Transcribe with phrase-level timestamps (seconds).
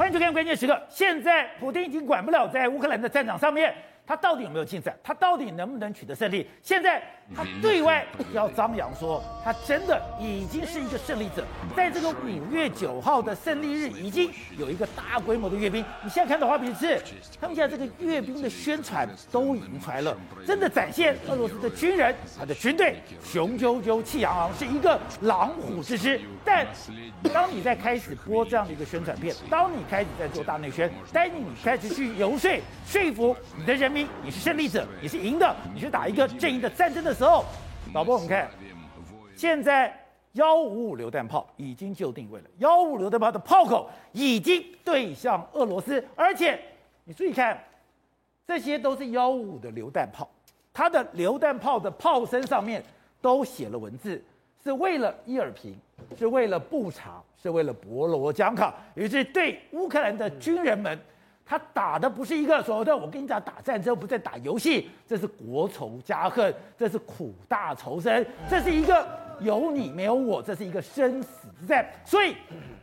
[0.00, 0.82] 欢迎收看关键时刻。
[0.88, 3.70] 现在普京已经管不了在乌克兰的战场上面，
[4.10, 4.92] 他到底有没有进展？
[5.04, 6.44] 他到底能不能取得胜利？
[6.64, 7.00] 现在
[7.32, 11.44] 他对外要张扬说，他真的已经是一个胜利者。
[11.76, 14.28] 在这个五月九号的胜利日，已经
[14.58, 15.84] 有一个大规模的阅兵。
[16.02, 17.00] 你现在看到画面是，
[17.40, 26.20] 他们现在这个阅兵的宣传都已经出来了，真的展现俄罗斯的军人他的军队雄赳赳气昂昂，是一个狼虎之师。
[26.44, 26.66] 但
[27.32, 32.50] 当你在开始播这样的一个宣传片，当你开始在做大内宣，当你开始去游说
[32.84, 33.99] 说服你的人民。
[34.22, 37.44] 你是胜利者，你是赢的，你是打一个正义的战争的时候，
[37.92, 38.48] 导播，我们看，
[39.34, 39.92] 现在
[40.32, 46.60] 幺五五榴弹炮已经就定位了，幺五榴弹炮的炮口已经对向俄罗斯，而且
[47.04, 47.58] 你注意看，
[48.46, 50.28] 这些都是幺五五的榴弹炮，
[50.72, 52.82] 它的榴弹炮的炮身上面
[53.20, 54.22] 都写了文字，
[54.62, 55.76] 是为了伊尔平，
[56.18, 60.98] 是为了布查，是为了博罗江卡，于是对乌克兰的军人们。
[61.50, 69.04] 他打的不是一个所谓的，我跟你讲，打战争不在打游戏，这是国仇家恨，这是苦大仇深，这是一个
[69.40, 71.84] 有你没有我，这是一个生死之战。
[72.04, 72.36] 所以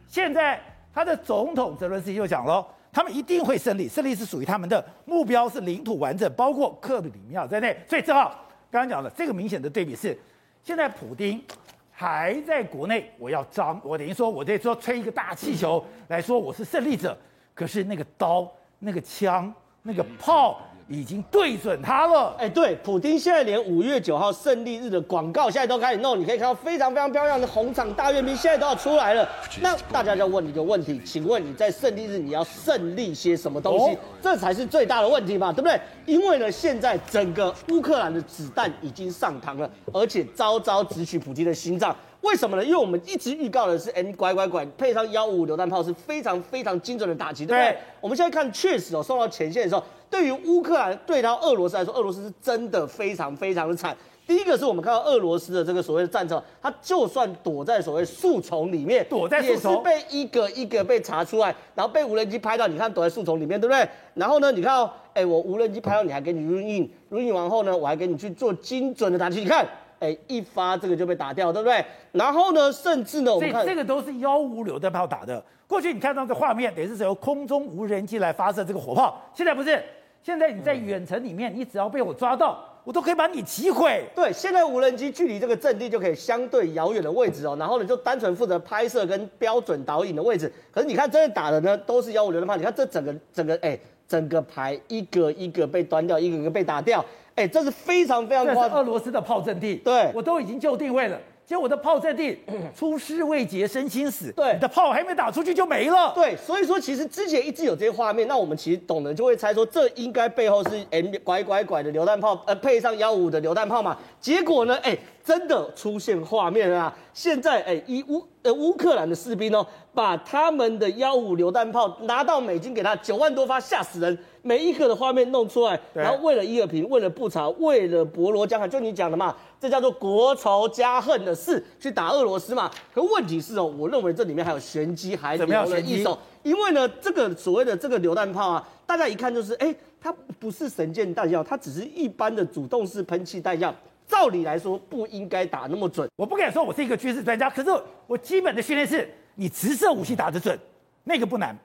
[0.06, 0.62] 现在
[0.94, 7.74] 他的总统泽伦斯基就讲了，他们一定会胜利，胜利是属于他们的，目标是领土完整，包括克里米亚在内。
[7.88, 8.32] 所以正好
[8.70, 10.20] 刚刚讲的这个明显的对比是，
[10.62, 11.42] 现在普丁
[11.90, 17.18] 还在国内，我要张，我等于说我在说吹一个大气球来说我是胜利者。
[17.56, 18.48] 可是那个刀、
[18.80, 22.34] 那个枪、那个炮已经对准他了。
[22.38, 29.28] 哎，对，普京现在连五月九号胜利日的广告现在都开始弄，你可以看到非常非常漂亮的红场大阅兵，现在都要出来了。
[29.62, 33.96] 那大家就要问你一个问题，请问你在胜利日你要胜利些什么东西？
[33.98, 35.80] 哦、这才是最大的问题嘛，对不对？
[36.06, 41.94] 因为呢，现在整个乌克兰的子弹已经上膛了，而且招招直取普京的心脏。
[42.28, 42.64] 为什么呢？
[42.64, 47.72] 因为我们一直预告的是 M 拐拐拐配上幺五五榴弹炮是非常非常精准的打击，对不对？
[47.72, 53.96] 对，我们现在看，确实哦，送到前线的时候，对于乌克兰对到俄罗斯来说，俄罗斯是真的非常非常的惨。
[54.28, 62.68] 第一个是我们看到俄罗斯的这个所谓的战车，它就算躲在所谓树丛里面，躲在树丛也是被一个一个被查出来，然后被无人机拍到。
[62.68, 63.88] 你看躲在树丛里面，对不对？
[64.16, 69.40] 然后呢，你看哦，哎，我无人机拍到你，还给你 run in，run in 完后呢，我还给你去做精准的打击。
[69.40, 69.66] 你看。
[70.00, 71.84] 哎，一发这个就被打掉，对不对？
[72.12, 75.44] 然后呢，甚至呢，我们看这个都是幺五榴弹炮打的。
[75.68, 79.22] 过去你看到这画面，等于是由空中无人机来发射这个火炮。
[79.34, 79.84] 现在不是，
[80.24, 84.06] 现在你在远程里面，你只要被我抓到，我都可以把你击毁。
[84.16, 87.56] 对，现在无人机距离这个阵地就可以相对遥远的位置哦。
[87.60, 90.52] 然后呢，就单纯负责拍摄跟标准导引的位置。
[90.72, 92.56] 可是你看，真的打的呢，都是幺五榴弹炮。
[92.56, 97.04] 你看这整个整个哎，整个牌一个一个被端掉，一个一个被打掉。
[97.36, 98.80] 哎、欸，这是非常非常夸张。
[98.80, 101.20] 俄罗斯的炮阵地，对，我都已经就定位了。
[101.46, 102.38] 结果我的炮阵地
[102.76, 106.12] 出师未捷身先死，对，你的炮还没打出去就没了。
[106.14, 113.98] 对，所以说其实之前一直有这些画面，那我们其实懂的就会猜说，这应该背后是 M 拐拐拐的榴弹炮，呃，配上幺五的榴弹炮嘛。
[114.20, 116.98] 结果呢，哎、欸，真的出现画面了啊！
[117.14, 124.18] 现在，哎、欸，以乌呃乌克兰的士兵哦，把他们的幺五榴弹炮拿到美军给他九万多发，吓死人。
[124.42, 132.72] 每一个的画面弄出来，然后为了伊尔平，为了布查，为了博罗江海，就你讲的嘛，这叫做国仇家恨的事，去打俄罗斯嘛。
[132.94, 136.18] 可问题是哦，我认为这里面还有玄机，还留了一手。
[136.44, 143.76] 因为呢，这个所谓的这个榴弹炮啊，大家一看就是，哎，它不是神箭弹药，它只是一般的主动式喷气弹药。
[144.08, 146.10] 照理来说，不应该打那么准。
[146.16, 147.70] 我不敢说我是一个军事专家，可是
[148.08, 150.58] 我基本的训练是，你直射武器打得准，
[151.04, 151.56] 那个不难。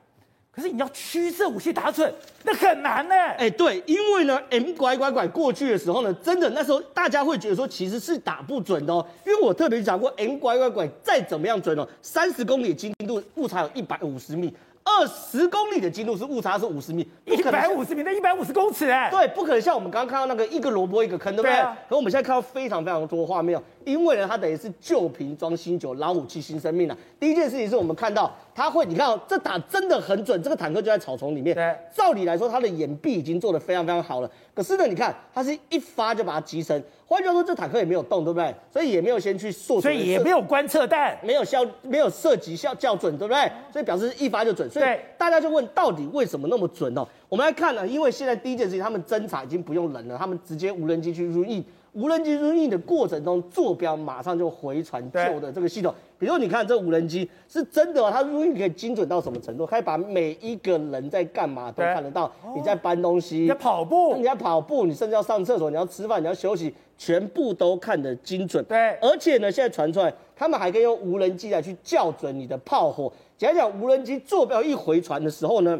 [0.50, 3.14] 可是你要曲射武器打准，那很难呢。
[3.38, 9.06] 哎，对，因为呢，M 拐拐拐过去的时候呢，真的那时候大家会觉得说，其实是打不准的哦。
[9.24, 14.52] 因为我特别讲过，M 拐拐拐再怎么样准哦，三十公里精度误差有一百五十米。
[14.84, 21.52] 二十公里的精度是误差是五十米，一百五十米，那一百五十公尺哎，对，不可能像我们刚刚看到那个一个萝卜一个坑，对不对？
[21.52, 21.76] 对啊。
[21.88, 26.96] 可我们现在看到非常非常多画面，因为呢，它等于是旧瓶装新酒，老武器新生命了。
[27.18, 31.54] 第一件事情是我们看到它会，你看哦，这打真的很准，这个坦克就在草丛里面。
[31.54, 34.30] 对，照理来说，它的掩蔽已经做得非常非常好了。
[34.54, 36.82] 可是呢，你看它是一发就把它击沉。
[37.06, 38.54] 换句话说，这坦克也没有动，对不对？
[38.72, 43.50] 所以也没有先去射，所以也没有观测弹，没有效，没有射击效校准，对不对？
[43.70, 44.68] 所以表示一发就准。
[44.70, 44.86] 所以
[45.18, 47.06] 大家就问，到底为什么那么准哦？
[47.28, 51.62] 我们来看呢，因为现在第一件事情，他们侦查已经不用人了，他们直接无人机去入役。
[51.92, 55.94] 无人机 Run In 的过程中，坐标马上就回传旧的这个系统。
[56.18, 59.66] 比如你看这无人机是真的哦，它 Run In 可以精准到什么程度？
[59.66, 62.32] 可以把每一个人在干嘛都看得到。
[62.56, 68.64] 你在搬东西，你在跑步，你在跑步，你甚至要上厕所，你要吃饭，你要休息，全部都看得精准。
[68.64, 73.12] 对，而且呢，现在传出来，他们还可以用无人机来去校准你的炮火。
[73.36, 75.78] 讲讲无人机坐标一回传的时候呢，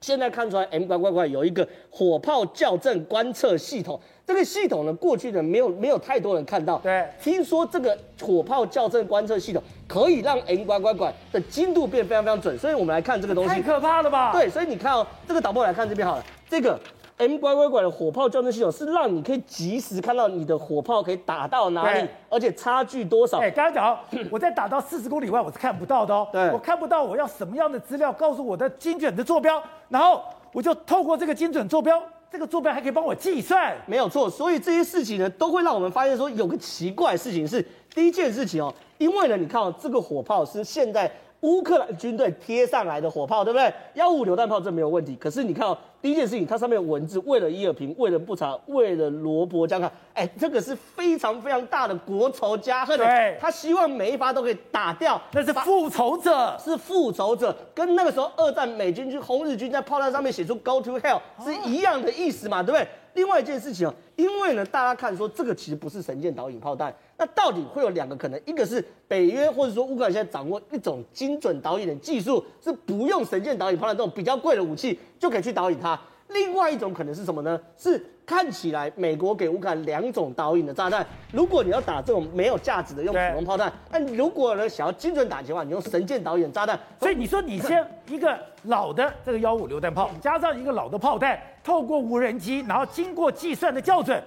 [0.00, 3.98] 现在看出来 M 乖乖乖有一个火炮校正观测系统。
[4.28, 6.76] 这个系统呢，过去呢没有没有太多人看到。
[6.80, 13.48] 对，听说这个火炮校正观测系统可以让 M 乖乖乖的精度变非常非常准，所以我们来看这个东西。
[13.48, 14.30] 太可怕了吧？
[14.30, 16.78] 对，所以你看哦，这个导播来看这边好了，这个
[17.16, 23.38] M 乖乖乖的火炮校正系统是让你可以及时看到你的火炮可以打到哪里，而且差距多少。
[23.38, 23.98] 哎，刚刚讲
[24.30, 26.28] 我在打到四十公里外，我是看不到的哦。
[26.30, 30.22] 对，我看不到我要什么样的资料告诉我的精准的坐标，然后
[30.52, 31.98] 我就透过这个精准坐标。
[32.30, 34.28] 这个坐标还可以帮我计算，没有错。
[34.28, 37.64] 所以这些事情呢，都会让我们发现说，有个奇怪的事情是，
[37.94, 41.10] 第一件事情哦，因为呢，你看哦，这个火炮是现在。
[41.42, 43.72] 乌克兰军队贴上来的火炮，对不对？
[43.94, 45.14] 幺五榴弹炮这没有问题。
[45.16, 52.98] 可是你看哦，第一件事情，它上面有文字，为了伊尔平，为了布查，为了罗伯江汉，哎，这个是非常非常大的国仇家恨。
[52.98, 62.86] 对，他希望每一发都可以打掉，那是复仇者，是复仇者，跟那个时候二战美军军红日军在炮弹上面写出 “Go to hell” 是一样的意思嘛，对不对？
[63.14, 75.98] 另外一件事情哦，因为呢，大家看说这个其实不是神剑导引炮弹，那到底会有两个可能，一个是北约或者说乌克兰现在掌握一种精准导引的技术，是不用神箭导引炮弹这种比较贵的武器就可以去导引它。
[76.28, 77.58] 另外一种可能是什么呢？
[77.76, 81.04] 是看起来美国给乌克兰两种导引的炸弹。
[81.32, 86.78] 如果你要打这种没有价值的用普通炮弹，那如果呢想要精准打击的话，你用神箭导引炸弹。
[87.00, 94.22] 所以你说你先一个老的这个幺五榴弹炮，加上一个老的炮弹，透过无人机，然后经过计算的校准。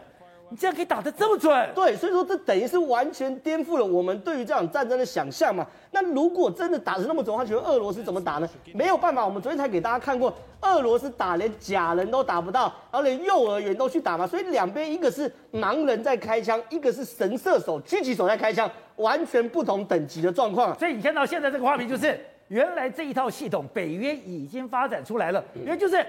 [0.52, 1.70] 你竟然可以打得这么准？
[1.74, 5.66] 对，所以说这等于是完全颠覆了我们对于这场战争的想象嘛。
[5.92, 8.50] 那如果真的打得那么准，他觉得俄罗斯怎么打呢？
[8.74, 14.28] 没有办法，我们昨天才给大家看过，俄罗斯打连假人都打不到，然后连幼儿园都去打嘛。
[14.28, 20.78] 所以两边一个是盲人在开枪，一个是神射手狙击手在开枪，完全不同等级的状况。
[20.78, 22.20] 所以你看到现在这个画面，就是
[22.50, 26.06] 原来这一套系统北约已经发展出来了，原来就是。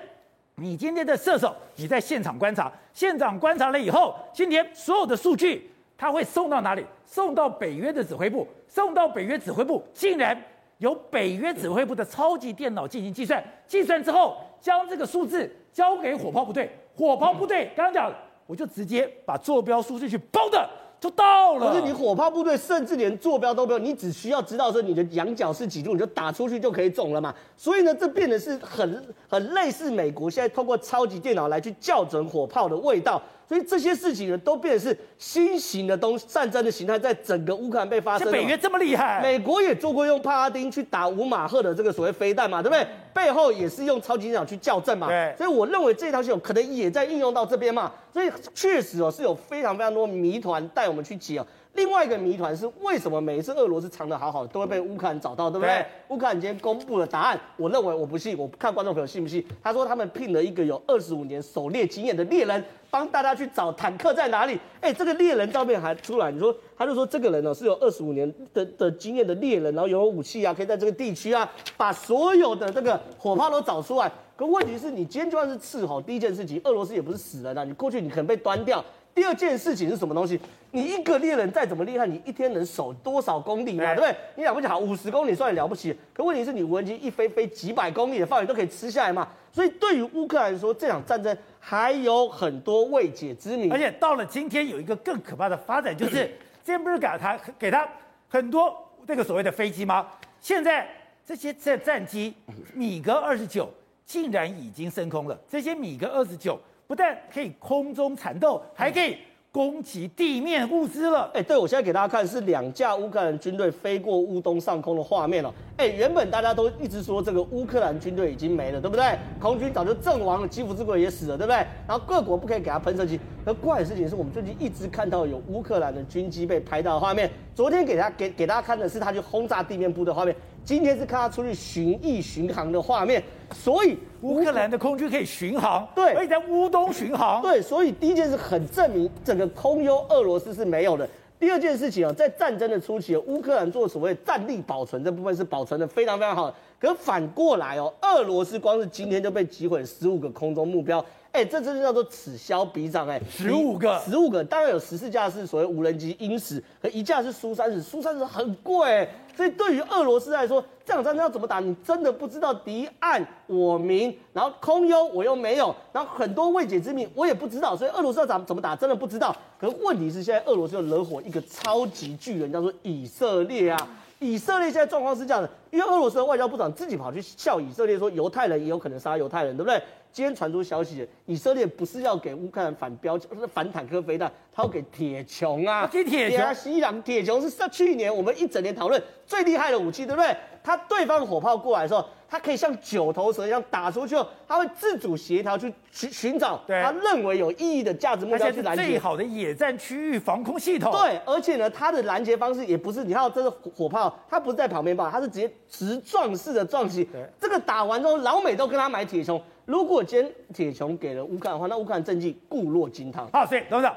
[0.63, 5.69] 你今天的射手，你在现场观察，现场观察了以后，今天所有的数据，
[5.99, 6.87] 他会送到哪里？
[7.05, 10.41] 送到北约的指挥部，送到北约指挥部，竟然
[10.79, 18.13] 由北约指挥部的超级电脑进行计算，计算之后，将这个数字交给火炮部队，火炮部队刚刚讲，
[18.47, 20.71] 我就直接把坐标输出去，包的。
[21.03, 21.69] 就到了。
[21.69, 27.35] 可是你火炮部队甚至连坐标都没有，你只需要知道说你的仰角是几度，你就打出去就可以中了嘛。
[27.57, 33.21] 所以呢，这变得是很很类似美国现在通过超级电脑来去校准火炮的味道。
[33.53, 38.33] 所以这些事情呢，都变成是新型的东战争的形态，在整个乌克兰被发生。
[38.33, 42.87] 北约这么厉害，美国也做过用帕拉丁去打五马赫的这个所谓飞弹嘛，对不对？
[43.13, 45.09] 背后也是用超级电脑去校正嘛。
[45.09, 45.35] 对。
[45.37, 47.93] 所以我认为这套系统可能也在应用到这边嘛。
[48.11, 51.47] 所以确实哦，是有非常非常多谜团带我们去解哦。
[51.75, 55.85] 另外一个谜团是为什么每一次俄罗斯藏的好好的，都会被乌克兰找到，对不对？
[56.09, 59.45] 乌克兰今天公布了答案，我认为我不信，我看观众朋友信不信？
[59.63, 64.61] 他说他们聘了一个有二十五年狩猎经验的猎人，帮大家去找坦克在哪里。
[64.83, 74.13] 哎，这个猎人照片还出来，你说他就说这个人呢是有二十五年的的经验的猎人，然后有武器啊，可以在这个地区啊把所有的这个火炮都找出来。
[74.37, 78.85] 可问题是你今天就算是伺候，第一件事情，俄罗斯也不是死人啊，你过去你可能被端掉。
[79.15, 80.41] 第二件事情是什么东西？
[80.71, 83.95] 你一个猎人再怎么厉害，你一天能守多少公里嘛？
[83.95, 84.17] 对不对？
[84.37, 89.29] 你了不起好五十公里算了不起，可问题是你无人机一飞飞几百公里的范围都可以吃下来嘛？
[89.53, 93.69] 所以对于乌克兰来说，这场战争还有很多未解之谜。
[93.69, 96.25] 而且到了今天，有一个更可怕的发展，就是
[96.65, 97.87] 之前不是给他给他
[98.29, 98.75] 很多
[99.07, 100.09] 这个所谓的飞机吗？
[100.41, 100.89] 现在
[101.27, 102.35] 这些战战机
[102.73, 103.69] 米格二十九
[104.07, 106.59] 竟然已经升空了，这些米格二十九。
[106.93, 109.17] 不但可以空中缠斗，还可以
[109.51, 111.31] 攻击地面物资了。
[111.33, 115.51] 哎，对，我现在给大家看是两架乌克兰军队飞过乌东上空的画面了。
[115.79, 119.19] 哎，原本大家都一直说这个乌克兰军队已经没了，对不对？
[119.41, 121.57] 空军早就阵亡了，基辅之鬼也死了，对不对？
[121.89, 123.19] 然后各国不可以给他喷射机。
[123.47, 127.31] 而怪的事情是我们最近一直看到有乌克兰的军机被拍到的画面。
[127.55, 130.37] 昨天给他给给大家看的是他去轰炸地面部的画面。
[130.65, 141.09] 今天是看他出去巡弋巡航的画面，所以乌克兰的空军可以巡航，对，可以在乌东巡航，对，所以第一件事很证明整个空优俄罗斯是没有的。
[141.41, 146.55] 第二件事情啊，在战争的初期，乌克兰做所谓战力保存这部分是保存的非常非常好。
[146.79, 151.05] 可反过来哦，俄罗斯光是今天就被击毁十五个空中目标。
[151.33, 169.35] 哎，这真是叫做此消彼长哎，十五个，十五个，当然有十四架是所谓无人机鹰十，和一架是苏三十，苏三十很贵，所以对于俄罗斯来说，这场战争要怎么打，你真的不知道，敌暗我明，然后空优我又没有，然后很多未解之谜我也不知道，所以俄罗斯要怎么怎么打，真的不知道。
[169.59, 173.89] 可是问题是，现在俄罗斯又惹火一个超级巨人，叫做以色列啊。
[174.19, 179.83] 以色列现在状况是这样的，因为俄罗斯的外交部长自己跑去笑以色列，说犹太人也有可能杀犹太人，对不对？
[180.13, 185.89] 今天传出消息，以色列不是要给乌克兰反标，是反坦克飞弹，他要给铁穹啊！
[185.91, 190.37] 给铁穹，西朗铁穹是上去年我们一整年讨论最厉害的武器，对不对？
[190.63, 198.85] 他对方火炮过来的时候，他可以像九头蛇一样打出去后，他会自主协调去寻寻找他认为有意义的价值目标去拦截。
[198.85, 200.93] 最好的野战区域防空系统。
[200.93, 205.09] 对，而且呢，它的拦截方式也不是，你看这个火炮，它不是在旁边吧？
[205.11, 207.09] 它是直接直撞式的撞击。
[207.41, 209.41] 这个打完之后，老美都跟他买铁穹。
[209.65, 213.29] 如果今天铁穹给了乌克兰的话，那乌克兰政绩固若金汤。
[213.33, 213.97] 好，所以董事长，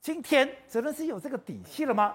[0.00, 2.14] 今天泽连斯有这个底气了吗？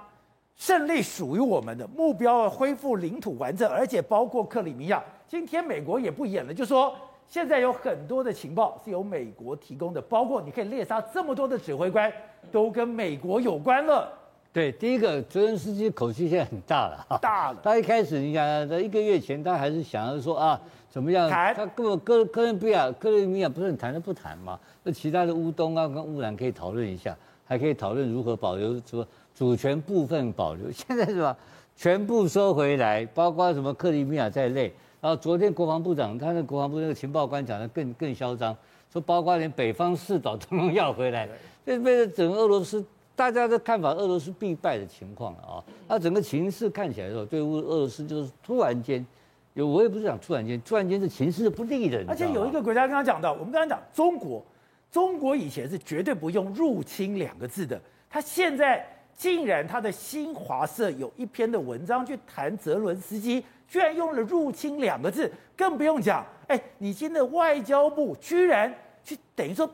[0.55, 5.03] 胜利属于我们的目标，恢复领土完整，而且包括克里米亚。
[5.27, 6.93] 今天美国也不演了，就说
[7.27, 12.11] 现在有很多的情报是由美国提供的，包括你可以猎杀这么多的指挥官，
[12.51, 14.11] 都跟美国有关了。
[14.53, 17.59] 对，第一个泽连斯基口气现在很大了，大了。
[17.63, 21.29] 他一开始你想，在一个月前他还是想要说啊，怎么样？
[21.29, 24.59] 谈他根本哥哥伦比亚、克里米亚不是很谈都不谈嘛？
[24.83, 27.15] 那其他的乌东啊跟乌兰可以讨论一下，
[27.45, 29.07] 还可以讨论如何保留什么。
[29.33, 31.35] 主权部分保留，现在是吧？
[31.77, 34.71] 全部收回来，包括什么克里米亚在内。
[34.99, 38.55] 然后昨天国防部长，他的国防部那个情报官讲的更更嚣张，
[38.91, 41.27] 说包括连北方四岛都能要回来，
[41.65, 45.63] 这变成整个俄罗斯大家的看法，俄罗斯必败的情况了啊。
[45.87, 49.05] 那整个情势看起来的时候，对俄俄罗斯就是突然间，
[49.53, 52.03] 有我也不是讲突然间，突然间是情势不利的。
[52.07, 54.43] 而且有一个国家刚刚讲到，我们刚刚讲中国，
[54.91, 58.85] 中国以前是绝对不用入侵两个字的，他现在。
[59.13, 66.25] 竟然他的新华社有一篇的文章去谈泽伦斯基，居然用了“入侵”两个字，更不用讲。
[66.47, 69.69] 哎，你现在外交部居然去等于说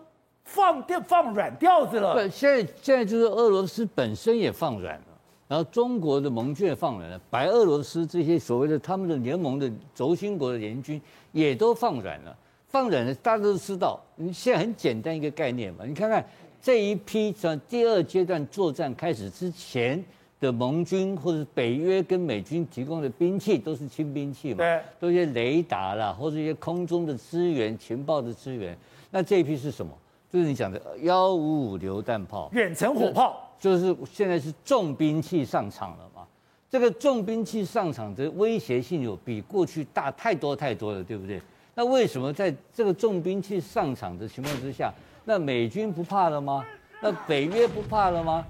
[0.48, 2.16] 放掉放软调子了。
[2.16, 5.06] 对，现在现在就是俄罗斯本身也放软了，
[5.48, 11.00] 然后中国的盟军也放软了，白俄罗斯这些所谓的他们的联盟的轴心国的联军
[11.32, 12.36] 也都放软了。
[12.68, 16.26] 放软了，大家都知道，你现在很简单一个概念嘛，你看看。
[16.60, 20.04] 这一批从第二阶段作战开始之前
[20.40, 28.76] 的盟军或者北约跟美军提供的兵器都是轻兵器嘛，对，都一些雷达啦，或者一些空中的资源、情报的资源。
[29.12, 29.92] 那这一批是什么？
[30.32, 36.28] 就是你讲的幺五五榴弹炮、远程火炮，就是现在是重兵器上场了嘛？
[36.70, 41.42] 这个重兵器上场的威胁性有比过去大太多太多了，对不对？
[41.76, 44.94] 那为什么在这个重兵器上场的情况之下？
[45.24, 46.66] 那美军不怕了吗？
[47.02, 48.46] 那北约不怕了吗？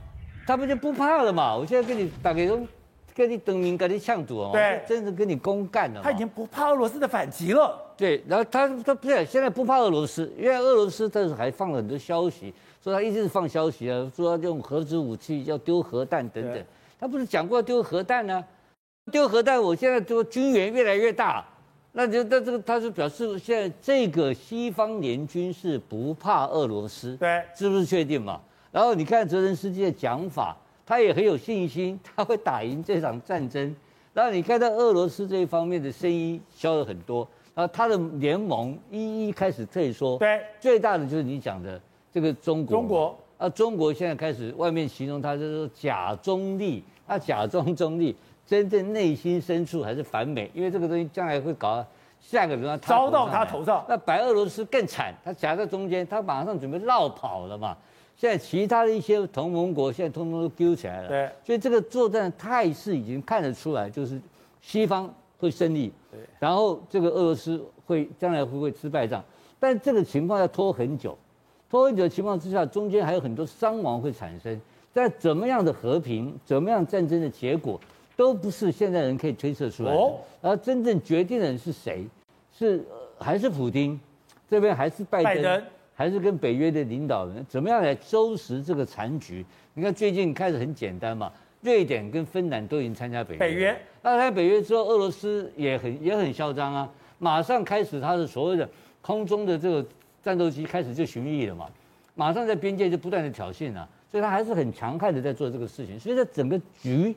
[0.48, 1.56] 他们就不怕了嘛？
[1.56, 2.60] 我现在跟你打给都
[3.18, 6.02] 跟你等名，跟你呛赌哦，对，真的跟你公干了。
[6.04, 7.76] 他已经不怕俄罗斯的反击了。
[7.98, 16.64] 对，然后他他不是现在不怕俄罗斯，因为俄罗斯这是还放了很多消息，说他一直放消息啊，说要用核子武器，要丢核弹等等。
[17.00, 18.44] 他不是讲过丢核弹呢、啊？
[19.12, 21.44] 丢核弹，我现在就军援越来越大。
[21.94, 28.40] 那就那这个他是表示现在这个西方联军是不怕俄罗斯，对，是不是确定嘛？
[28.72, 30.56] 然后你看泽连斯基的讲法，
[30.88, 33.75] 他也很有信心， 他会打赢这场战争。
[34.13, 41.79] 然后你看到俄罗斯这一方面的声音消了很多，然后他的联盟一一开始退缩，对，最大的就是你讲的
[42.12, 48.15] 这个中国，中国啊，中国现在开始外面形容他就是假中立，他假装中立。
[48.48, 51.86] 真正内心深处还是反美，因为这个东西将来会搞
[52.22, 53.84] 下个轮要遭到他头上。
[53.89, 57.75] 那白俄罗斯更惨，他夹在中间，他马上准备绕跑了嘛。
[58.18, 61.08] 现在其他的一些同盟国现在通通都揪起来了。
[61.08, 64.20] 对，所以这个作战态势已经看得出来，就是
[64.62, 69.24] 西方会胜利，对，然后这个俄罗斯会将来会不会吃败仗？
[69.60, 71.18] 但这个情况要拖很久，
[71.70, 74.60] 拖很久的情况之下，中间还有很多伤亡会产生。
[74.92, 77.80] 但怎么样的和平，怎么样战争的结果？
[78.16, 82.04] 都不是现在人可以推测出来的，而真正决定的人是谁？
[82.52, 82.84] 是
[83.20, 84.00] 还是普京？
[84.50, 85.36] 这边还是拜登？
[85.36, 85.64] 拜登
[85.98, 87.44] 还是跟北约的领导人？
[87.50, 89.44] 怎么样来收拾这个残局？
[89.74, 93.39] 你看最近开始很简单嘛，瑞典跟芬兰都已经参加北约。
[93.39, 93.82] 北约。
[94.04, 96.88] 那在北约之后，俄罗斯也很也很嚣张啊，
[97.18, 98.70] 马上开始他的所谓的
[99.01, 99.84] 空中的这个
[100.22, 101.68] 战斗机开始就巡弋了嘛，
[102.13, 103.89] 马上在边界就不断的挑衅啊。
[104.12, 106.00] 所以他还是很强悍的在做这个事情。
[106.00, 107.16] 所以这整个局，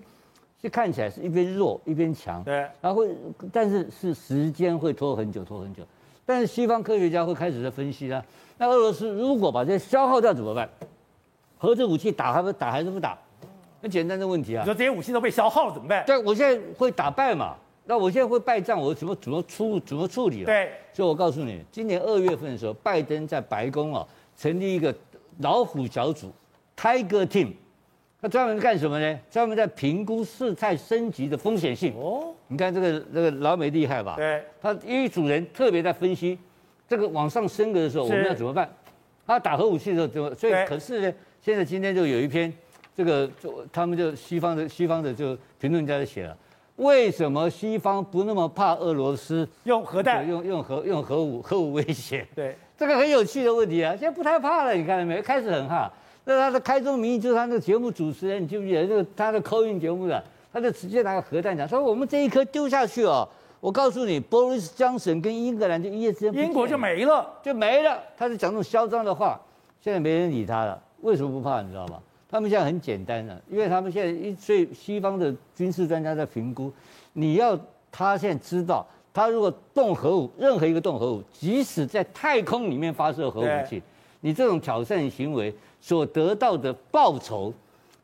[0.61, 2.43] 是看起来是一边弱一边强。
[2.43, 3.15] 对，然后会，
[3.53, 5.85] 但是是时间会拖很久，拖很久。
[6.31, 8.25] 但是西方科学家会开始在分析啊。
[8.57, 10.69] 那俄罗斯如果把这些消耗掉怎么办？
[11.59, 13.19] 核子武器打还不打还是不打？
[13.83, 14.63] 很简单的问题啊。
[14.63, 16.05] 你说这些武器都被消耗了怎么办？
[16.07, 17.57] 对，我现在会打败嘛？
[17.85, 20.47] 那我现在会败仗，我怎么怎么处怎么处理了？
[20.47, 24.07] 对，所以我告诉你，今年二月份的时候，拜登在白宫啊
[24.37, 24.95] 成立一个
[25.39, 26.31] 老虎小组
[26.77, 27.55] （Tiger Team），
[28.21, 29.19] 他专门干什么呢？
[29.31, 31.95] 专门在评估事态升级的风险性。
[31.97, 34.15] 哦，你看这个这个老美厉害吧？
[34.17, 36.39] 对，他一组人特别在分析
[36.89, 38.69] 这个往上升格的时候我们要怎么办？
[39.27, 40.35] 他打核武器的时候怎么？
[40.35, 42.53] 所以可是呢，现在今天就有一篇。
[42.97, 46.37] 这个就他们就西方的西方的就评论家就写了，
[46.77, 52.27] 为什么西方不那么怕俄罗斯用核弹用用核用核武核武威胁？
[52.35, 55.23] 对，这个很有趣的问题啊，现在不太怕了，你看到没有？
[55.23, 55.91] 开始很怕。
[56.25, 60.23] 那他的开宗明义就是他那个节目主持人，你记不记得那个他的 call in 节目的，
[60.53, 63.29] 他就直接拿个核弹讲，说我们这一颗丢下去哦，
[63.61, 67.99] 我告诉你，Boris Johnson 跟英格兰就一夜之间英国就没了，就没了。
[68.17, 69.41] 他就讲这种嚣张的话，
[69.81, 70.81] 现在没人理他了。
[71.01, 71.63] 为什么不怕？
[71.63, 71.99] 你知道吗？
[72.31, 76.73] 他们现在很简单的，因为他们现在一所以西方的军事专家在评估，
[77.13, 77.59] 你要
[77.91, 83.83] 他现在知道，他如果动核武，任何一个动核武，即使在太空里面发射核武器，
[84.21, 87.53] 你这种挑战行为所得到的报酬，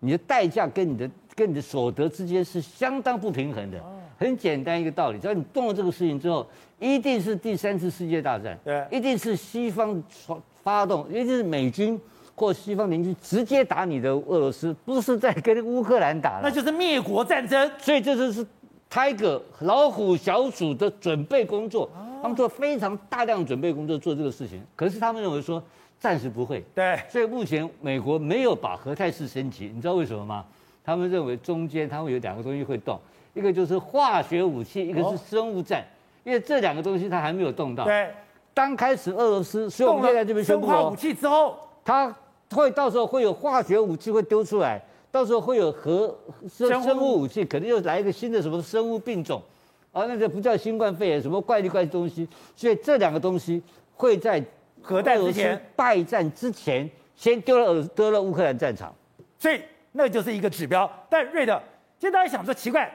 [0.00, 3.78] 你的代价跟你的跟你的所得之间是相当不平衡的。
[4.18, 6.47] 很简单一个道理，只要你动了这个事情之后，
[6.78, 12.00] 一定是第三次世界大战，对，一定是西方发发动，一定是美军。
[12.38, 17.71] 或西方邻居直接打你的俄罗斯，不是在跟乌克兰打，那就是灭国战争。
[17.78, 18.47] 所以这就是
[18.90, 21.88] Tiger 老虎小组的准备工作，
[22.21, 24.61] 他们做非常大量准备工作做这个事情。
[24.76, 25.62] 可是他们认为说
[25.99, 26.65] 暂时不会。
[26.75, 30.45] 对，所以目前美国没有把核态势升级，你知道为什么吗？
[30.85, 32.99] 他们认为中间他会有两个东西会动，
[33.35, 35.85] 一个就是化学武器，一个是生物战，
[36.25, 37.85] 因为这两个东西它还没有动到。
[37.85, 38.11] 对，
[38.55, 42.15] 刚开始俄罗斯，所以我们现在这边宣布，生化武器之后，它。
[42.55, 46.17] 会到时候会有化学武器会丢出来，到时候会有核
[46.49, 49.43] 生生物武器，可能又来一个新的什么生物病种，
[49.91, 53.61] 啊，那个不叫新冠肺炎，什么怪力怪东西，所以这两个东西
[53.97, 54.41] 会在
[54.87, 58.95] 核弹之前败战之前先丢了丢了乌克兰战场，
[59.37, 60.88] 所以那就是一个指标。
[61.11, 61.61] 但瑞德，
[61.99, 62.88] 现在大家想说奇怪，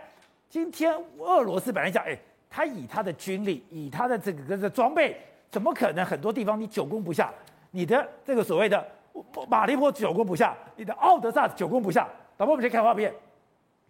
[0.50, 2.18] 今天俄罗斯本来讲，哎，
[2.50, 5.18] 他以他的军力，以他的这个这个装备，
[5.50, 7.30] 怎么可能很多地方你久攻不下？
[7.72, 8.86] 你的这个所谓的。
[9.50, 12.08] 马利波久攻不下，你的奥德萨久攻不下。
[12.38, 13.14] 导播，我们先看画面。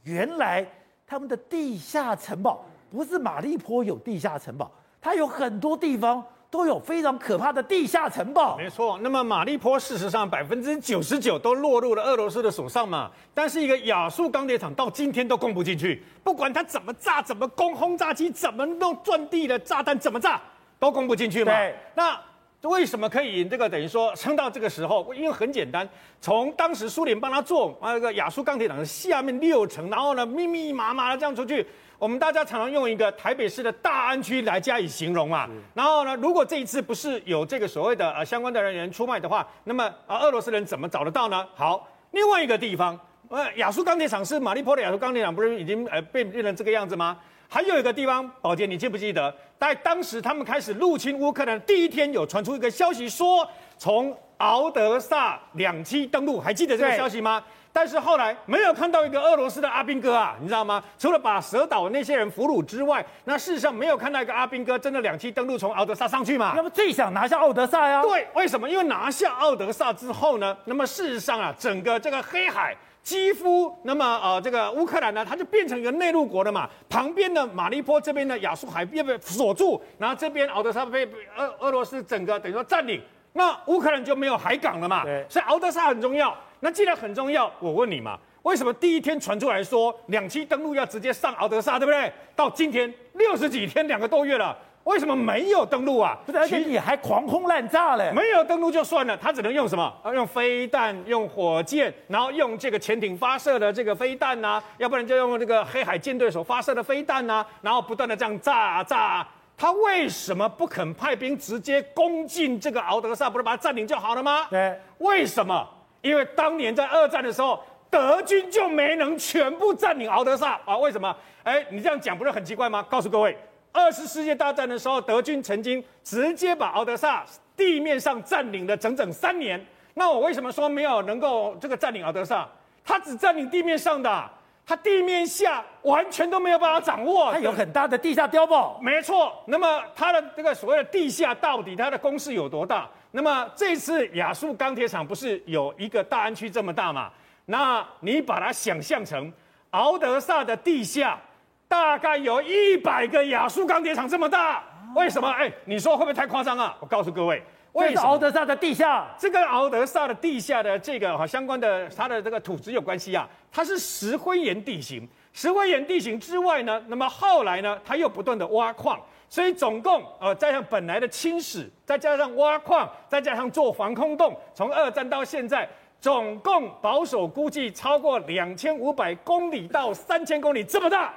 [0.02, 0.66] 原来
[1.06, 8.58] 他们的地下城堡不是马利波有地下城堡，它有很多地方都有非常可怕的地下城堡。
[8.58, 13.10] 没错，那么马利坡事实上百分之九十九都落入了俄罗斯的手上嘛。
[13.34, 20.40] 但是一个亚速钢铁厂到今天都攻不进去，不管它怎么炸、怎么攻，轰炸机怎么弄，钻地的炸弹怎么炸，
[20.78, 21.52] 都攻不进去嘛。
[21.52, 22.20] 对，那。
[22.66, 25.12] 为什么可以这个等于说撑到这个时候？
[25.16, 31.66] 因为很简单，从当时苏联帮他做那个亚速钢铁厂的下面六层，然后呢密密麻麻的这样出去。
[32.02, 35.48] 我们大家常常用一个台北市的大安区来加以形容嘛。
[35.76, 41.48] 然后呢，如果这一次不是有这个所谓的呃相关的人员出卖的话，那么啊俄罗斯人怎么找得到呢？
[41.54, 47.16] 好，另外一个地方，呃亚速钢铁厂是马利坡的亚速钢铁厂，不是已经呃被变成这个样子吗？
[47.48, 57.44] 还有一个地方，宝杰，你记不记得，在当时他们开始入侵乌克兰第一天，有传出一个消息说，从敖德萨两栖登陆，还记得这个消息吗？
[57.74, 60.84] 但是后来没有看到一个俄罗斯的阿兵哥啊，你知道吗？
[60.98, 66.54] 除了把蛇岛那些人俘虏之外，那事实上没有看到一个阿兵哥真的两栖登陆从敖德萨上去嘛？
[66.56, 68.02] 那么最想拿下敖德萨呀？
[68.02, 68.70] 对，为什么？
[68.70, 72.76] 因为拿下敖德萨之后呢，那么事实上啊，整个这个黑海。
[73.04, 76.70] 几乎，那么呃，这个乌克兰呢，它就变成一个内陆国了嘛。
[76.88, 81.04] 旁边的马利波这边的亚速海被被锁住，然后这边敖德萨被
[81.36, 83.02] 俄俄罗斯整个等于说占领，
[83.34, 85.04] 那乌克兰就没有海港了嘛。
[85.30, 86.36] 所以敖德萨很重要。
[86.60, 92.12] 那既然很重要，我问你嘛，为什么第一天传出来说两栖登陆要直接上敖德萨，对不对？
[92.36, 94.58] 到今天六十几天，两个多月了。
[94.84, 96.18] 为什么没有登陆啊？
[96.34, 98.12] 而且你还狂轰滥炸嘞！
[98.16, 99.94] 没有登陆就算了，他只能用什么？
[100.12, 109.28] 用飞弹、用火箭，然后用这个潜艇发射的这个飞弹呐、啊，要不然就用这个黑海舰队所发射的飞弹呐、啊，然后不断的这样炸啊炸啊。
[109.58, 114.48] 他为什么不肯派兵直接攻进这个敖德萨，不是把它占领就好了吗？
[114.50, 115.68] 对，为什么？
[116.02, 120.76] 因为当年在二战的时候，德军就没能全部占领敖德萨啊？
[120.78, 121.16] 为什么？
[121.44, 122.82] 哎，你这样讲不是很奇怪吗？
[122.90, 123.38] 告诉各位。
[123.72, 127.24] 二次世界大战的时候，德军曾经直接把敖德萨
[127.56, 129.64] 地面上占领了整整三年。
[129.94, 132.48] 那我为什么说没有能够这个占领敖德萨？
[132.84, 134.30] 他只占领地面上的，
[134.66, 137.32] 他地面下完全都没有办法掌握。
[137.32, 138.80] 它有很大的地下碉堡。
[138.82, 139.34] 没错。
[139.48, 142.88] 那么它的这个所谓的地下到底它的攻势有多大？
[143.12, 147.12] 那么这次亚速钢铁厂不是有一个大安区这么大吗？
[147.46, 149.32] 那你把它想象成
[149.72, 151.20] 敖德萨的地下，
[151.68, 154.64] 大概有一百个亚速钢铁厂这么大。
[154.96, 155.30] 为什么？
[155.30, 156.78] 哎，你说会不会太夸张啊？
[156.80, 157.44] 我告诉各位。
[157.74, 163.28] 为什么敖德萨的地下，这跟敖德萨的地下的这个哈相关的它的这个土质有关系啊。
[163.52, 175.68] 它是石灰岩地形，石灰岩地形之外呢，那么后来呢，它又不断的挖矿，所以总共呃，加上本来的侵蚀，再加上挖矿，再加上做防空洞，从二战到现在，
[176.00, 181.14] 总共保守估计超过两千五百公里到三千公里这么大，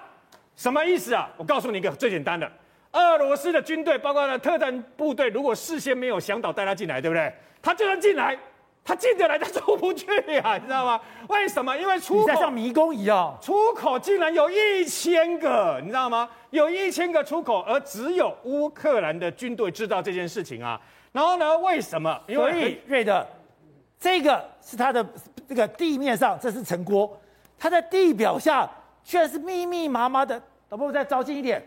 [0.54, 1.28] 什么意思啊？
[1.36, 2.50] 我告诉你一个最简单的。
[2.94, 7.32] 俄罗斯的军队，包括了特战部队，如果事先没有想导带他进来，对不对？
[7.60, 8.38] 他就算进来，
[8.84, 10.06] 他进得来，他出不去
[10.38, 11.00] 啊，你知道吗？
[11.28, 11.76] 为什么？
[11.76, 16.28] 因为出口像迷宫一样，出口竟然有一千个，你知道吗？
[16.50, 20.80] 有一千个出口，而只有乌克兰的军队知道这件事情啊。
[21.10, 21.58] 然后呢？
[21.58, 22.20] 为什么？
[22.26, 23.26] 因为瑞德，
[23.98, 25.04] 这个是他的
[25.48, 27.20] 这个地面上，这是城郭，
[27.58, 28.68] 他在地表下
[29.02, 30.40] 居然是密密麻麻的。
[30.68, 31.64] 导播再照近一点。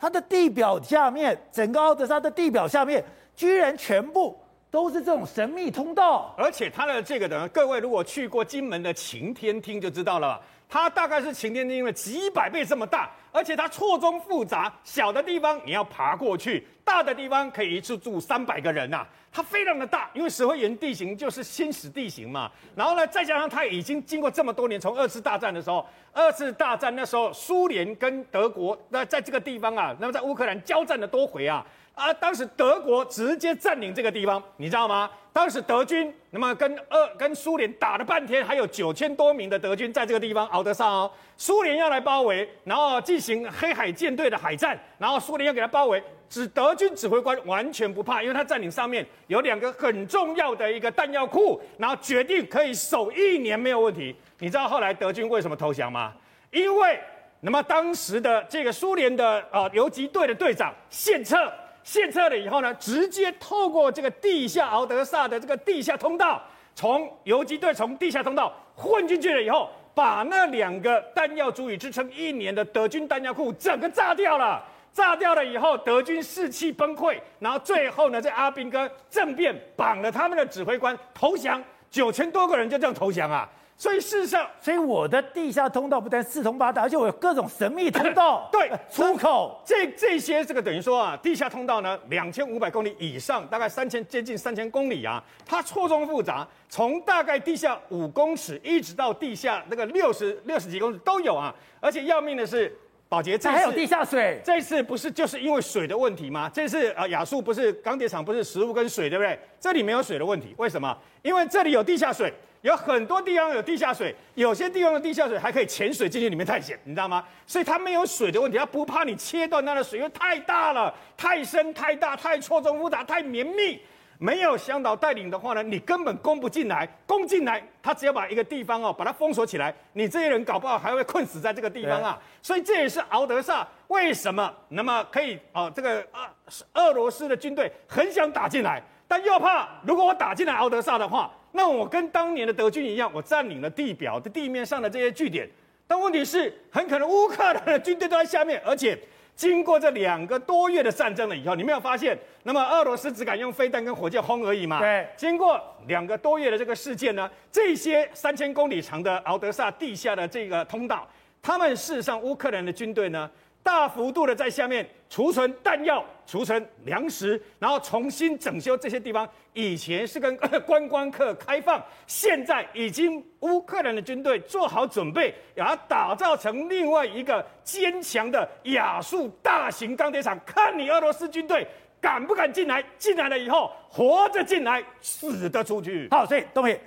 [0.00, 3.04] 它的地表下面，整个奥德萨的地表下面，
[3.36, 4.36] 居然全部
[4.70, 19.08] 都是这种神秘通道，而且它的这个呢，各位如果去过金门的擎天厅就知道了，它大概是擎天厅的几百倍这么大，而且它错综复杂，小的地方你要爬过去，大的地方可以一次住三百个人呐、啊。
[19.32, 22.50] 它非常的大，因为石灰岩地形就是侵蚀地形嘛。
[22.74, 31.64] 然后呢，再加上它已经经过这么多年，从二次大战的时候，二次大战那时候，苏联跟德国那在这个地方啊，那么在乌克兰交战了多回啊
[32.00, 32.14] 啊！
[32.14, 35.10] 当时德国直接占领这个地方，你知道吗？
[35.32, 46.02] 当时德军那么跟俄跟苏联打了半天，还有九千多名的德军在这个地方敖德萨哦，苏联要来包围，然后进行黑海舰队的海战，然后苏联要给他包围。
[46.28, 54.14] 指德军指挥官完全不怕，因为他占领上面有两个很重要的一个弹药库，然后决定可以守一年没有问题。
[54.38, 56.12] 你知道后来德军为什么投降吗？
[56.50, 56.98] 因为
[57.40, 61.52] 那么当时的这个苏联的啊游击队的队长献策，
[61.90, 66.40] 献策了以后呢，直接透过这个地下敖德萨的这个地下通道，
[66.72, 74.62] 从游击队从地下通道混进去了以后，把那两个弹药足以支撑一年的德军弹药库整个炸掉了。
[74.92, 83.48] 炸掉了以后，德军士气崩溃，然后最后呢，在阿兵哥政变绑了他们的指挥官投降，九千多个人就这样投降啊！
[83.80, 102.76] 所以事实上，所以我的地下通道不但四通八达，而且我有各种神秘通道， 对，出口这这些这个等于说啊，地下通道呢，两千五百公里以上，大概三千接近三千公里啊，它错综复杂，从大概地下五公尺一直到地下那个六十六十几公尺都有啊，而且要命的是。
[103.08, 104.40] 保洁，这还有地下水。
[104.44, 106.48] 这次不是就是因为水的问题吗？
[106.54, 109.36] 这次啊，亚速不是钢铁厂，不是食物跟水，对不对？
[109.58, 110.96] 这里没有水的问题，为什么？
[111.22, 112.32] 因为这里有地下水，
[112.62, 117.24] 有很多地方有地下水，有些地方的地下水还可以潜水进去里面探险，你知道吗？
[117.46, 123.80] 所以它没有水的问题，它不怕你切断它的水，因为太大了，太深、太大、太错综复杂、太绵密。
[124.22, 126.86] 没有向导带领的话呢，你根本攻不进来。
[127.06, 132.20] 攻进来，他只要把一个地方哦，把它封锁起来，你这些人搞不好还会困死在这个地方啊。
[132.42, 136.28] 所以这也是敖德萨为什么那么可以哦，这个俄
[136.74, 145.48] 俄罗斯的军队很想打进来，但又怕如果我打进来敖德萨的话，那我跟当年的德军一样，我占领了地表的地面上的这些据点。
[145.86, 148.98] 但问题是，很可能乌克兰的军队都在下面，而且。
[149.36, 154.78] 经过这两个多月的战争了以后，你没有发现，那么俄罗斯只敢用飞弹跟火箭轰而已嘛？
[154.80, 155.08] 对。
[155.16, 161.08] 经过两个多月的这个事件呢，这些三千公里长的敖德萨地下的这个通道，
[161.40, 163.30] 他们事实上乌克兰的军队呢，
[163.62, 169.28] 大幅度的在下面储存弹药、储存粮食，然后重新整修这些地方。
[169.52, 180.38] 以前是跟 观光客开放，现在已经乌克兰的军队做好准备，把它打造成另外一个坚强的亚速大型钢铁厂。
[180.46, 181.66] 看你俄罗斯军队
[182.00, 182.80] 敢不敢进来？
[182.96, 186.06] 进来了以后，活着进来，死得出去。
[186.12, 186.78] 好，所以东平，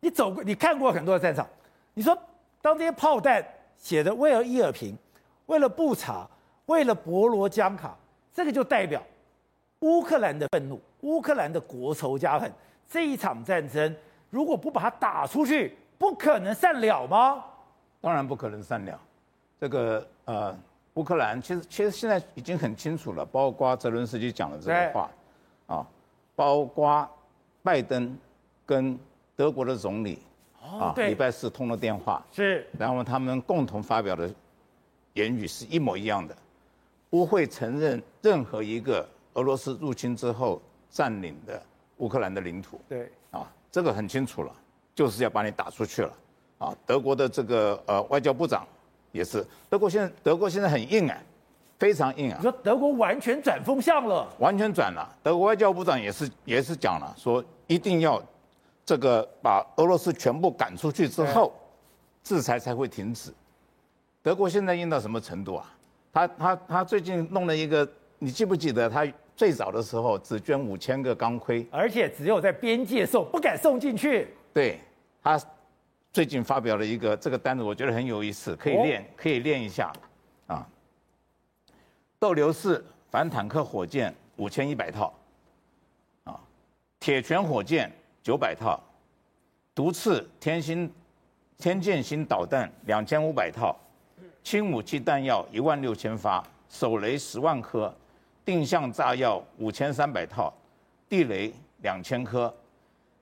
[0.00, 1.46] 你走过，你看过很多的战场，
[1.92, 2.16] 你说
[2.62, 3.46] 当这些炮弹
[3.76, 4.96] 写的为了伊尔平。
[5.44, 6.26] 为了布查，
[6.66, 7.94] 为了博罗江卡，
[8.38, 9.02] 这个就代表
[9.80, 12.48] 乌克兰的愤怒，乌克兰的国仇家恨。
[12.88, 13.96] 这一场战争
[14.30, 17.44] 如果不把它打出去，不可能善了吗？
[18.00, 19.00] 当然不可能善了。
[19.58, 20.56] 这个呃，
[20.94, 25.10] 乌克兰其实其实现在已经很清楚了，包括泽伦斯基讲的这个话，
[25.66, 25.84] 啊，
[26.36, 27.10] 包括
[27.60, 28.16] 拜登
[28.64, 28.96] 跟
[29.34, 30.22] 德国的总理，
[30.62, 34.32] 啊，对礼拜四通了电话，是然后他们共同发表的
[35.14, 36.36] 言语是一模一样的，
[37.10, 41.62] 不会承认任何一个俄罗斯入侵之后占领的
[41.98, 42.80] 乌克兰的领土。
[42.88, 44.52] 对，啊，这个很清楚了，
[44.94, 46.12] 就是要把你打出去了。
[46.58, 48.66] 啊，德国的这个呃外交部长
[49.12, 51.16] 也是，德国现在德国现在很硬啊，
[51.78, 55.08] 非常硬啊你，说德国完全转风向了，完全转了。
[55.22, 58.20] 德国外交部长也是也是讲了，说一定要
[58.84, 61.52] 这个把俄罗斯全部赶出去之后，
[62.24, 63.32] 制裁才会停止。
[64.20, 65.74] 德国现在硬到什么程度啊？
[66.18, 71.64] 他他他最近弄了一个，你记不记得他最早的时候只捐五千个钢盔？
[71.70, 74.28] 而且只有在边界送，不敢送进去。
[74.52, 74.80] 对
[75.22, 75.40] 他
[76.12, 79.92] 最近发表了一个这个单子，我觉得很有意思，可以练，可以练一下
[80.48, 80.66] 啊。
[82.18, 85.14] 斗牛式反坦克火箭五千一百套，
[86.24, 86.40] 啊，
[86.98, 88.82] 铁拳火箭九百套，
[89.72, 90.90] 毒刺天星
[91.58, 93.78] 天剑星导弹两千五百套，
[94.50, 97.94] 轻武器弹药一万六千发，手雷十万颗，
[98.46, 100.50] 定向炸药五千三百套，
[101.06, 102.50] 地雷两千颗。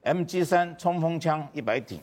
[0.04, 2.00] MG 三冲锋枪一百顶，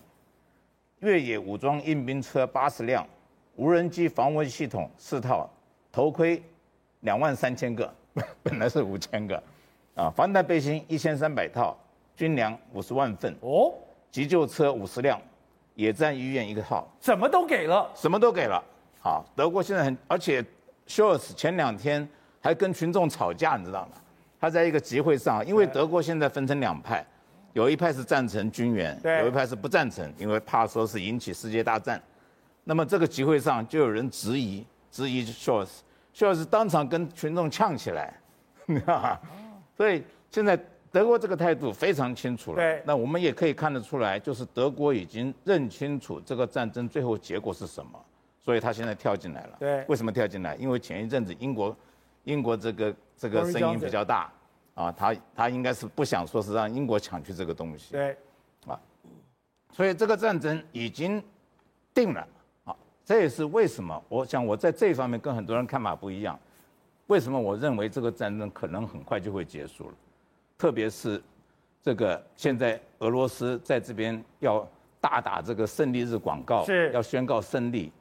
[1.00, 3.08] 越野武装运兵车八十辆，
[3.56, 5.50] 无人机防卫系统四套，
[5.90, 6.44] 头盔
[7.00, 7.90] 两万三千个，
[8.44, 9.42] 本来是五千个，
[9.96, 11.74] 啊，防弹背心一千三百套，
[12.14, 13.74] 军粮五十万份，哦，
[14.12, 15.18] 急救车五十辆，
[15.76, 17.90] 野战医院一个套，什么都给了。
[17.96, 18.62] 什么都给了。
[19.04, 20.42] 好，德国现在很，而且
[20.88, 22.08] Scholz 前两天
[22.40, 23.98] 还跟群众吵架，你知道吗？
[24.40, 27.06] 他在一个集会上，因为德国现在分成两派。
[27.52, 32.02] 有一派是赞成军援，有一派是不赞成，因为怕说是引起世界大战。
[32.64, 38.18] 那么这个集会上就有人质疑，质疑 Scholz，Scholz 当场跟群众呛起来，
[38.66, 39.20] 你知道吗？
[39.76, 40.58] 所以现在
[40.94, 42.56] 德国这个态度非常清楚了。
[42.56, 48.04] 对，那我们也可以看得出来，就是德国已经认清楚这个战争最后结果是什么，
[48.44, 49.58] 所以他现在跳进来了。
[49.60, 50.56] 对，为什么跳进来？
[50.58, 51.76] 因为前一阵子英国，
[52.26, 54.32] 英国这个这个声音比较大。
[54.76, 58.18] 啊，他他应该是不想说是让英国抢去这个东西，对，
[58.66, 58.74] 啊，
[59.72, 61.24] 所以这个战争已经
[61.94, 62.28] 定了，
[62.64, 62.76] 啊，
[63.06, 66.40] 这也是为什么我想我在这一方面跟很多人看法不一样，
[67.06, 69.96] 为什么我认为这个战争可能很快就会结束了，
[70.58, 71.22] 特别是
[71.84, 74.68] 这个现在俄罗斯在这边要
[75.00, 77.94] 大打这个胜利日广告，是要宣告胜利，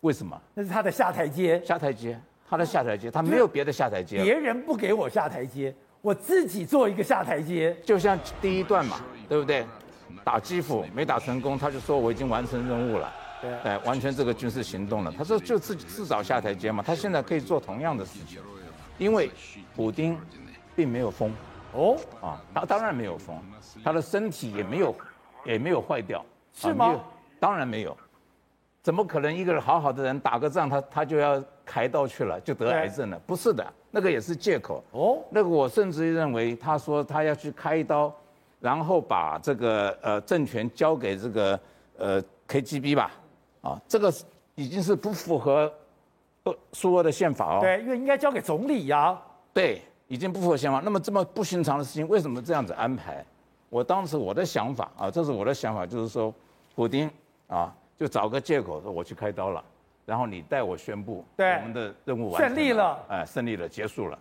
[0.00, 0.40] 为什么？
[0.54, 5.74] 那是他的下台阶，下台阶，他的下台阶，他没有别的下台阶，别人不给我下台阶。
[6.02, 9.66] 我自己做一个下台阶，就像第一段嘛，对不对？
[10.24, 15.12] 打基辅没打成功，他就说我已经完成任务了，对，哎，完全这个军事行动了。
[15.16, 16.82] 他说就自己自找下台阶嘛。
[16.84, 18.40] 他现在可以做同样的事情，
[18.98, 19.30] 因为
[19.76, 20.18] 补丁
[20.74, 21.32] 并没有封
[21.72, 23.38] 哦啊，他当然没有封，
[23.84, 24.94] 他的身体也没有
[25.44, 26.98] 也没有坏掉，是吗？
[27.38, 27.96] 当然没有，
[28.82, 33.18] 怎么可能一个人好好的人打个仗，他他就要开刀去了，就得癌症了？
[33.26, 33.66] 不是的。
[33.90, 35.18] 那个也是借口哦。
[35.30, 38.12] 那个我甚至于认为，他说他要去开刀，
[38.60, 41.60] 然后把这个呃政权交给这个
[41.98, 43.10] 呃 KGB 吧，
[43.62, 44.12] 啊，这个
[44.54, 45.70] 已经是不符合
[46.44, 47.60] 呃苏俄的宪法哦。
[47.60, 49.20] 对，因为应该交给总理呀。
[49.52, 50.80] 对，已经不符合宪法。
[50.84, 53.22] 那么这么不寻常的事情，为什么这样子安排？
[53.68, 56.32] 我当时我的想法啊，这是我的想法，就是说，
[56.74, 57.10] 普丁
[57.48, 59.62] 啊，就找个借口说我去开刀了。
[60.06, 64.18] 然后你代我宣布，对我们的任务完成了，胜利了，哎，胜利了，结束了，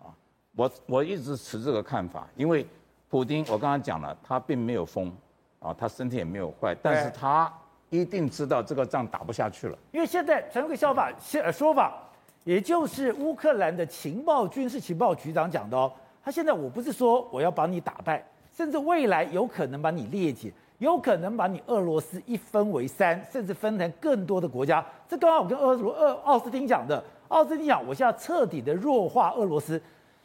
[0.00, 0.12] 啊，
[0.54, 2.64] 我我一直持这个看法，因为
[3.08, 5.12] 普丁，我刚刚讲了，他并没有疯，
[5.58, 7.52] 啊，他身体也没有坏，但是他
[7.88, 9.76] 一定知道这个仗打不下去了。
[9.90, 11.98] 因为现在传个消法，现说法，
[12.44, 15.90] 也就是乌克兰的情报军事情报局长讲的哦，
[16.22, 20.52] 他现在我不是说我要把你打败，甚至未来有可能把你裂解。
[20.82, 24.84] 有可能把你俄罗斯一分为三，甚至分成更多的国家。
[25.08, 29.80] 这刚刚我跟俄罗俄奥斯汀讲的，奥斯汀讲，我现在彻底的弱化俄罗斯。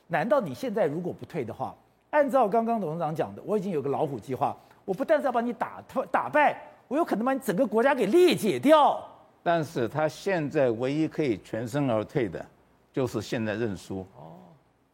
[0.08, 1.76] 难道你现在如果不退的话，
[2.10, 5.80] 按照刚刚董事长讲的，我已经有个老虎计划，我不但是要把你打
[6.12, 9.00] 打败，我有可能把你整个国家给裂解掉。
[9.44, 12.44] 但是他现在唯一可以全身而退的，
[12.92, 14.42] 就是现在认输，哦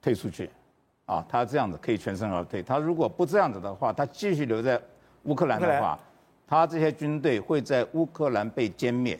[0.02, 0.50] 退出去，
[1.06, 2.62] 啊，他这样子可以全身而退。
[2.62, 4.78] 他如果不这样子的话，他继续留在。
[5.24, 5.98] 乌克兰的话，
[6.48, 9.20] 他这些军队会在乌克兰被歼灭，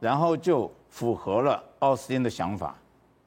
[0.00, 2.74] 然后就符合了奥斯汀的想法，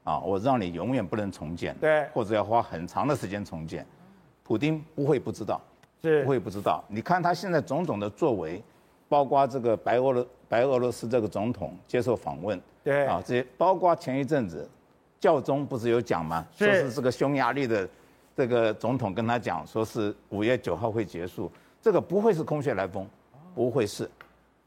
[0.03, 3.85] 啊，我让你永远不能重建，对，或者要花很长的时间重建，
[4.43, 5.59] 普丁不会不知道，
[6.01, 6.23] 是。
[6.23, 6.83] 不会不知道。
[6.87, 8.61] 你看他现在种种的作为，
[9.09, 14.69] 包括这个白俄罗白俄罗斯这个总统接受访问，对，啊，这些包括前一阵子
[15.19, 16.45] 教宗不是有讲吗？
[16.55, 17.89] 说是这个匈牙利的
[18.35, 21.51] 这个总统跟他讲，说是五月九号会结束。
[21.81, 23.07] 这个不会是空穴来风，
[23.55, 24.09] 不会是，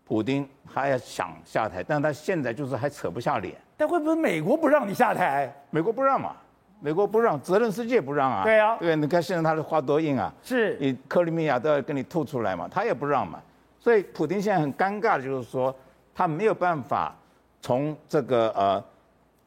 [0.05, 3.55] 普丁他要想下台，但他现在就是还扯不下脸。
[3.77, 5.53] 但会不会美国不让你下台？
[5.71, 6.37] 美国不让嘛，
[6.81, 8.43] 美国不让，泽连斯基也不让啊。
[8.43, 13.41] 对啊，对，你看现在他的话多硬啊，是你克里米亚都要跟你吐出来嘛，他也不让嘛。
[13.79, 15.75] 所以普丁现在很尴尬的就是说，
[16.15, 17.15] 他没有办法
[17.61, 18.85] 从这个呃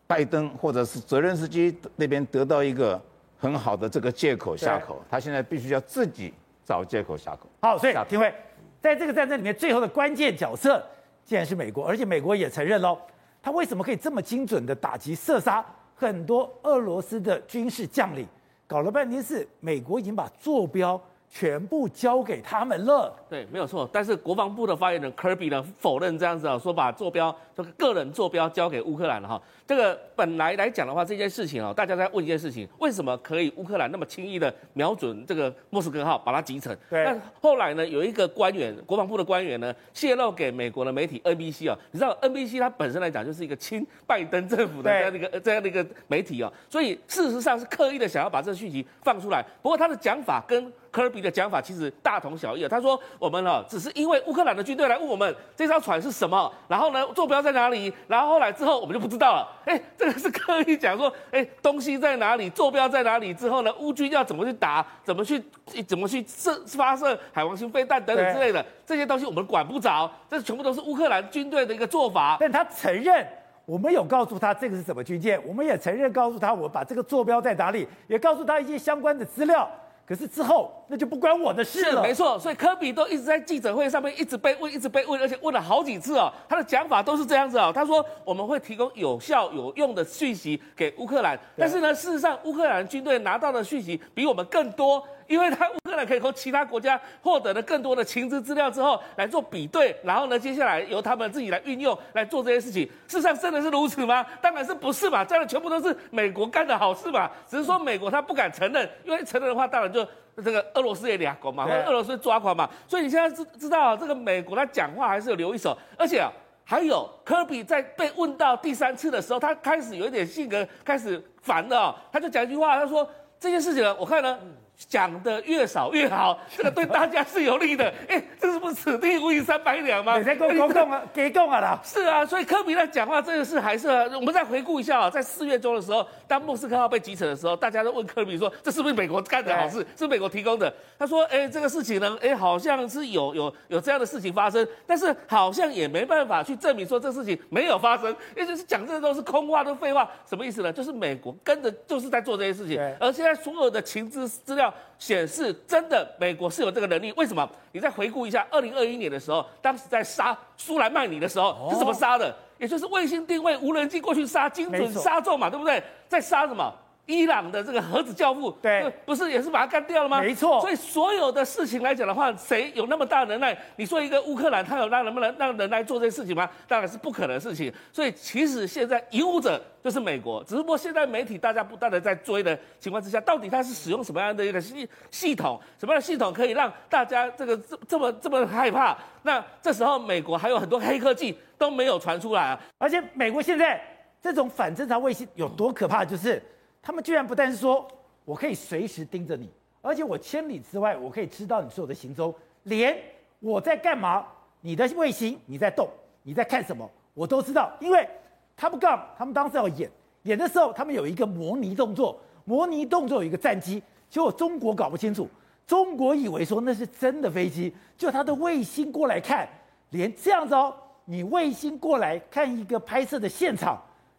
[0.05, 3.01] 拜登或者是泽连斯基那边得到一个
[3.37, 6.33] 很好的这个借口下口，他现在必须要自己。
[6.67, 7.47] 找借口下口。
[7.61, 8.33] 好，所以廷辉，
[8.81, 10.85] 在这个战争里面，最后的关键角色
[11.23, 12.99] 竟然是美国，而且美国也承认喽，
[13.41, 18.27] 他为什么可以这么精准的打击射杀很多俄罗斯的军事将领？
[18.67, 21.01] 搞了半天是美国已经把坐标。
[21.29, 23.13] 全部交给他们了。
[23.29, 23.87] 对，没有错。
[23.91, 29.41] 但是国防部的发言人科比呢，否认这样子啊，说把坐标这个个人坐标交给乌克兰了哈。
[29.67, 36.75] 这个本来来讲的话，这件事情啊，大家在问一件事情：为什么可以乌克兰那么轻易的瞄准这个莫斯科号，把它击沉？
[36.89, 37.03] 对。
[37.03, 49.43] 但后来呢，有一个官员，国防部的官员呢，泄露给美国的媒体 NBC 啊，你知道 NBC 它本身来讲就是一个亲拜登政府的这样的一个这样的一个媒体啊，所以事实上是刻意的想要把这个讯息放出来。
[49.61, 59.55] 不过他的讲法跟科比的讲法其实大同小异啊，他说我们呢只是因为乌克兰的军队来问我们这艘船是什么，然后呢坐标在哪里，然后后来之后我们就不知道了。
[59.67, 65.43] 哎，这个是刻意讲说，哎东西在哪里，坐标在哪里之后呢，乌军要怎么去打，怎么去
[65.85, 72.37] 怎么去射发射海王星飞弹等等之类的这些东西我们管不着，这全部都是乌克兰军队的一个做法。
[72.39, 73.27] 但他承认
[73.65, 79.69] 我们有告诉他这个是什么军舰，我们也承认告诉他我把这个坐标在哪里，也告诉他一些相关的资料。
[80.07, 81.91] 可是之后那就不关我的事了。
[81.91, 86.31] 是没错，所以科比都一直在记者会上面一直被问，一直被问，而且问了好几次哦。
[86.47, 87.71] 他的讲法都是这样子哦。
[87.75, 95.05] 他说我们会提供有效有用的讯息给乌克兰，但是呢，事实上乌克兰军队拿到的讯息比我们更多。
[95.27, 102.85] 因为他乌克兰可以从其他国家获得了更多的情资资料之后来做比对，然后呢，接下来由他们自己来运用来做这些事情。
[103.07, 104.25] 事实上真的是如此吗？
[104.41, 107.29] 当然是不是嘛，这样全部都是美国干的好事嘛。
[107.47, 110.05] 只是说美国他不敢承认，因为承认的话，当然就
[110.37, 112.69] 这个俄罗斯也俩狗嘛，俄罗斯抓狂嘛。
[112.87, 116.31] 所以你现在知知道这个美国他讲话还是有留一手，而且啊，
[116.63, 123.09] 还有科比在被问到第三次的时候，他开始有一点性格开始烦了，他就讲一句话，他说
[123.39, 124.39] 这件事情呢，我看呢。
[124.87, 127.91] 讲的越少越好，这个对大家是有利的。
[128.07, 130.17] 哎，这是不是此地无银三百两吗？
[130.17, 131.79] 你在跟我 讲啊，给讲啊啦。
[131.83, 139.85] 是啊，所以科比在讲话这个事还是，我们再回顾一下啊，在四月中的时候，当莫斯科号被击沉的时候，大家都问科比说，这是不是美国干的好事？
[139.97, 140.71] 是美国提供的？
[140.99, 150.71] 他说，哎，这个事情呢，哎，好像是有有有这样的事情发生，但是好像也没办法去证明说这事情没有发生，也就是讲这都是空话，都废话，什么意思呢？
[150.71, 154.66] 就是美国跟着就是在做这些事情，而现在所有的情资资料。
[154.97, 157.47] 显示真的美国是有这个能力，为什么？
[157.71, 162.35] 你再回顾一下，二零二一年的时候，当时在杀苏莱曼尼的时候是怎么杀的？
[162.57, 165.83] 也就是卫星定位、无人机过去杀，精准杀中嘛，对不对？
[166.07, 166.73] 在杀什么？
[167.07, 170.21] 伊朗的这个核子教父，对，不是也是把他干掉了吗？
[170.21, 170.59] 没错。
[170.59, 173.57] 所以所有的事情来讲的话，谁有那么大能耐？
[173.77, 176.49] 你说一个乌克兰，他有那能不能让人来做这些事情吗？
[176.67, 177.73] 当然是不可能的事情。
[177.93, 185.57] 所以其实现在引武者就是美国，只不过现在媒体大家不断的在追的情况之下，到底他是使用什么样的一个系系统？
[185.79, 188.97] 什么样的系统可以让大家这个这这么这么害怕？
[189.23, 192.59] 那这时候美国还有很多黑科技都没有传出来啊！
[192.77, 193.81] 而且美国现在
[194.21, 196.03] 这种反侦察卫星有多可怕？
[196.03, 196.43] 就是。
[196.87, 197.85] 他们居然不但是说
[198.23, 202.97] 我可以随时盯着你，而且我千里之外我可以知道你所有的行踪，连
[203.41, 204.25] 我在干嘛，
[204.61, 205.89] 你的卫星你在动，
[206.23, 207.75] 你在看什么，我都知道。
[207.81, 208.07] 因为
[208.55, 209.91] 他们告他们当时要演
[210.23, 215.27] 演的时候，他们有一个模拟动作，模拟动作有一个战机，结果中国搞不清楚，
[215.65, 219.45] 中国以为说那是真的飞机，就他的卫星过来看，
[219.89, 220.73] 连这样子哦，
[221.03, 223.77] 你卫星过来看一个拍摄的现场。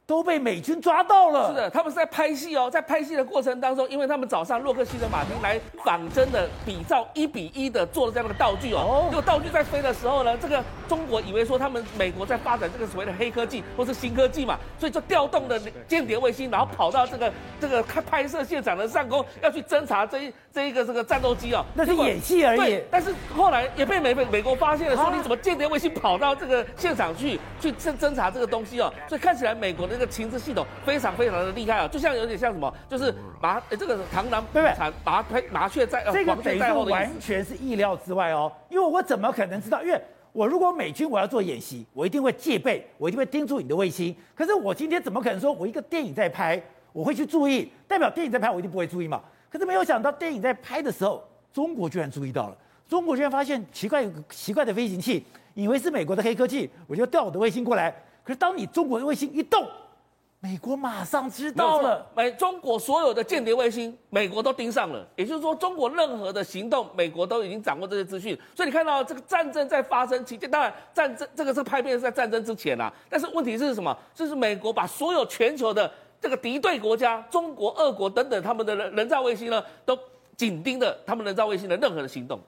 [0.08, 1.50] 都被美军抓到了。
[1.50, 9.08] 是的，他们是在拍戏哦，在拍戏的过程当中，因为他们找上洛克希德马丁来仿真的比照一比一的做了这样的道具哦。
[9.10, 21.62] 这个道具在飞的时候呢，这个中国以为说他们美国在发展这个所谓的黑科技或是新科技嘛，所以就调动了间谍卫星，然后跑到这个这个拍拍摄现场的上空，要去侦查这一这一个这个战斗机哦。
[21.74, 22.58] 那是演戏而已。
[22.58, 28.90] 对，但是后来也被美美美国发现了，说你怎么间谍卫星跑到这个现场去去侦侦查这个东西哦？
[29.06, 29.97] 所以看起来美国的。
[29.98, 34.92] 这个情资系统非常非常的厉害啊，就像有点像什么，就是麻，这个螳螂对不对？
[35.04, 38.52] 麻麻雀在，这个等于说完全是意料之外哦。
[38.70, 39.82] 因为我怎么可能知道？
[39.82, 44.14] 因为我如果美军我要做演习，我一定会戒备，我一定会盯住你的卫星。
[44.36, 47.68] 可是我今天怎么可能说我一个电影在拍，我会去注意？
[47.88, 49.20] 代表电影在拍，我一定不会注意嘛？
[49.50, 52.56] 可是没有想到电影在拍的时候，中国居然注意到了。
[52.88, 57.92] 中国居然发现奇怪有个奇怪的飞行器，以为是美国的黑科技，我就调我的卫星过来。
[58.22, 59.66] 可是当你中国的卫星一动，
[60.40, 62.06] 美国马上知道了。
[62.14, 65.04] 美中国所有的间谍卫星，美国都盯上了。
[65.16, 68.38] 也就是说，中国任何的行动，美国都已经掌握这些资讯。
[68.54, 72.92] 所以你看到这个战争在发生期间，当然战争这个是拍片是在战争之前啊。
[73.10, 73.96] 但是问题是什么？
[74.14, 79.98] 就是美国把所有全球的这个敌对国家，中国、俄国等等他们的人人造卫星呢，都
[80.36, 82.40] 紧盯着他们人造卫星的任何的行动。